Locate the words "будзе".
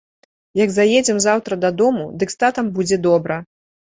2.79-2.97